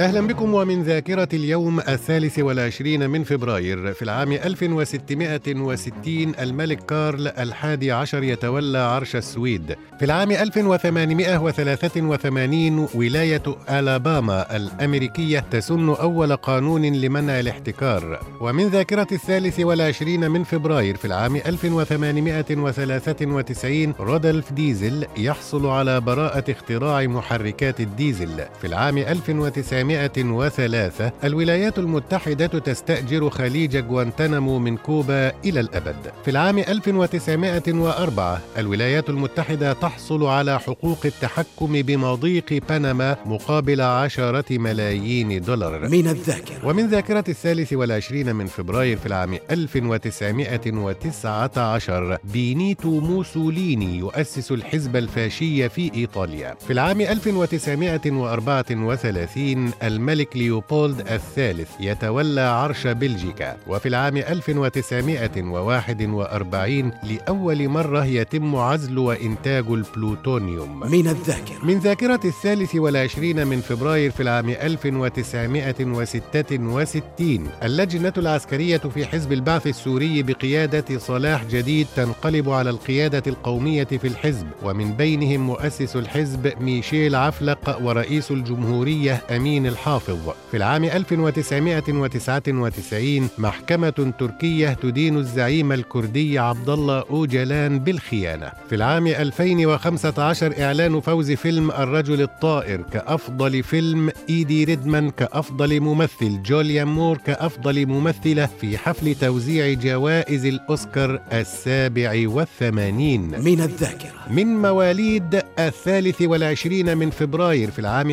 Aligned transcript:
أهلا 0.00 0.26
بكم 0.26 0.54
ومن 0.54 0.82
ذاكرة 0.82 1.28
اليوم 1.32 1.80
الثالث 1.80 2.38
والعشرين 2.38 3.10
من 3.10 3.24
فبراير. 3.24 3.92
في 3.92 4.02
العام 4.02 4.32
1660 4.32 6.34
الملك 6.40 6.78
كارل 6.78 7.28
الحادي 7.28 7.92
عشر 7.92 8.22
يتولى 8.22 8.78
عرش 8.78 9.16
السويد. 9.16 9.76
في 9.98 10.04
العام 10.04 10.30
1883 10.30 12.88
ولاية 12.94 13.42
ألاباما 13.70 14.56
الأمريكية 14.56 15.44
تسن 15.50 15.88
أول 15.88 16.36
قانون 16.36 16.82
لمنع 16.82 17.40
الاحتكار. 17.40 18.20
ومن 18.40 18.68
ذاكرة 18.68 19.08
الثالث 19.12 19.60
والعشرين 19.60 20.30
من 20.30 20.44
فبراير 20.44 20.96
في 20.96 21.04
العام 21.04 21.36
1893 21.36 23.94
رودلف 24.00 24.52
ديزل 24.52 25.06
يحصل 25.16 25.66
على 25.66 26.00
براءة 26.00 26.44
اختراع 26.50 27.02
محركات 27.02 27.80
الديزل. 27.80 28.30
في 28.60 28.66
العام 28.66 28.98
1900 28.98 29.89
1903 29.90 31.12
الولايات 31.24 31.78
المتحدة 31.78 32.46
تستأجر 32.46 33.30
خليج 33.30 33.76
غوانتنامو 33.76 34.58
من 34.58 34.76
كوبا 34.76 35.32
إلى 35.44 35.60
الأبد. 35.60 35.96
في 36.24 36.30
العام 36.30 36.58
1904 36.58 38.40
الولايات 38.58 39.10
المتحدة 39.10 39.72
تحصل 39.72 40.24
على 40.24 40.60
حقوق 40.60 40.98
التحكم 41.04 41.82
بمضيق 41.82 42.62
بنما 42.68 43.16
مقابل 43.26 43.80
عشرة 43.80 44.58
ملايين 44.58 45.40
دولار. 45.40 45.88
من 45.88 46.08
الذاكرة 46.08 46.66
ومن 46.66 46.86
ذاكرة 46.86 47.24
الثالث 47.28 47.72
والعشرين 47.72 48.36
من 48.36 48.46
فبراير 48.46 48.96
في 48.96 49.06
العام 49.06 49.38
1919 49.50 52.18
بينيتو 52.32 53.00
موسوليني 53.00 53.98
يؤسس 53.98 54.52
الحزب 54.52 54.96
الفاشي 54.96 55.68
في 55.68 55.90
إيطاليا. 55.94 56.54
في 56.66 56.72
العام 56.72 57.00
1934 57.00 59.70
الملك 59.82 60.36
ليوبولد 60.36 61.00
الثالث 61.00 61.68
يتولى 61.80 62.40
عرش 62.40 62.86
بلجيكا 62.86 63.56
وفي 63.66 63.88
العام 63.88 64.16
1941 64.16 66.92
لأول 67.02 67.68
مرة 67.68 68.04
يتم 68.04 68.56
عزل 68.56 68.98
وإنتاج 68.98 69.64
البلوتونيوم. 69.70 70.80
من 70.80 71.08
الذاكرة. 71.08 71.64
من 71.64 71.78
ذاكرة 71.78 72.20
الثالث 72.24 72.74
والعشرين 72.74 73.46
من 73.46 73.60
فبراير 73.60 74.10
في 74.10 74.22
العام 74.22 74.48
1966 74.48 77.48
اللجنة 77.62 78.12
العسكرية 78.18 78.78
في 78.78 79.06
حزب 79.06 79.32
البعث 79.32 79.66
السوري 79.66 80.22
بقيادة 80.22 80.98
صلاح 80.98 81.44
جديد 81.44 81.86
تنقلب 81.96 82.50
على 82.50 82.70
القيادة 82.70 83.22
القومية 83.26 83.84
في 83.84 84.06
الحزب 84.06 84.46
ومن 84.62 84.92
بينهم 84.92 85.40
مؤسس 85.40 85.96
الحزب 85.96 86.52
ميشيل 86.60 87.14
عفلق 87.14 87.78
ورئيس 87.82 88.30
الجمهورية 88.30 89.22
أمين 89.30 89.66
الحافظ. 89.70 90.18
في 90.50 90.56
العام 90.56 90.84
1999 90.84 93.28
محكمة 93.38 94.12
تركية 94.18 94.68
تدين 94.68 95.16
الزعيم 95.16 95.72
الكردي 95.72 96.38
عبد 96.38 96.68
الله 96.68 97.04
أوجلان 97.10 97.78
بالخيانة. 97.78 98.52
في 98.68 98.74
العام 98.74 99.06
2015 99.06 100.62
إعلان 100.62 101.00
فوز 101.00 101.32
فيلم 101.32 101.70
الرجل 101.70 102.22
الطائر 102.22 102.82
كأفضل 102.92 103.62
فيلم 103.62 104.10
إيدي 104.28 104.64
ريدمان 104.64 105.10
كأفضل 105.10 105.80
ممثل 105.80 106.42
جوليان 106.42 106.88
مور 106.88 107.16
كأفضل 107.16 107.86
ممثلة 107.86 108.48
في 108.60 108.78
حفل 108.78 109.14
توزيع 109.14 109.72
جوائز 109.72 110.46
الأوسكار 110.46 111.20
السابع 111.32 112.22
والثمانين. 112.26 113.22
من 113.22 113.60
الذاكرة. 113.60 114.10
من 114.30 114.46
مواليد 114.46 115.42
الثالث 115.58 116.22
والعشرين 116.22 116.98
من 116.98 117.10
فبراير 117.10 117.70
في 117.70 117.78
العام 117.78 118.10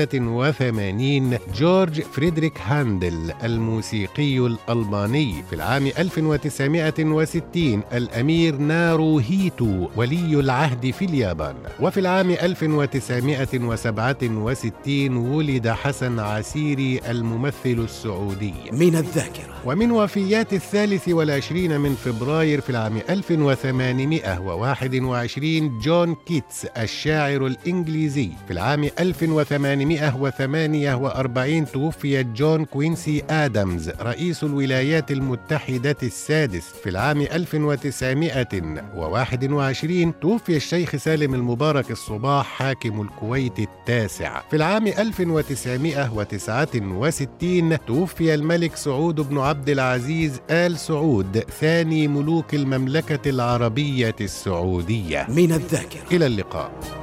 1685 0.00 1.38
جورج 1.54 2.00
فريدريك 2.00 2.60
هاندل 2.60 3.32
الموسيقي 3.44 4.38
الألماني 4.38 5.42
في 5.50 5.54
العام 5.54 5.86
1960 5.86 7.82
الأمير 7.92 8.56
نارو 8.56 9.18
هيتو 9.18 9.88
ولي 9.96 10.40
العهد 10.40 10.90
في 10.90 11.04
اليابان. 11.04 11.54
وفي 11.80 12.00
العام 12.00 12.30
1967 12.30 15.16
ولد 15.16 15.68
حسن 15.68 16.18
عسيري 16.18 17.00
الممثل 17.10 17.52
السعودي. 17.64 18.54
من 18.72 18.96
الذاكرة. 18.96 19.51
ومن 19.66 19.90
وفيات 19.90 20.52
الثالث 20.52 21.08
والعشرين 21.08 21.80
من 21.80 21.94
فبراير 21.94 22.60
في 22.60 22.70
العام 22.70 22.96
1821 23.10 25.78
جون 25.78 26.16
كيتس 26.26 26.64
الشاعر 26.64 27.46
الإنجليزي. 27.46 28.30
في 28.46 28.52
العام 28.52 28.84
1848 28.84 31.66
توفي 31.66 32.22
جون 32.22 32.64
كوينسي 32.64 33.22
آدمز 33.30 33.90
رئيس 33.90 34.44
الولايات 34.44 35.10
المتحدة 35.10 35.96
السادس. 36.02 36.64
في 36.82 36.90
العام 36.90 37.20
1921 37.20 40.20
توفي 40.20 40.56
الشيخ 40.56 40.96
سالم 40.96 41.34
المبارك 41.34 41.90
الصباح 41.90 42.46
حاكم 42.46 43.00
الكويت 43.00 43.58
التاسع. 43.58 44.40
في 44.50 44.56
العام 44.56 44.86
1969 44.86 47.78
توفي 47.86 48.34
الملك 48.34 48.76
سعود 48.76 49.20
بن 49.20 49.38
عبد 49.52 49.68
العزيز 49.68 50.40
آل 50.50 50.78
سعود 50.78 51.38
ثاني 51.38 52.08
ملوك 52.08 52.54
المملكة 52.54 53.30
العربية 53.30 54.14
السعودية. 54.20 55.26
من 55.28 55.52
الذاكرة. 55.52 56.02
إلى 56.12 56.26
اللقاء. 56.26 57.01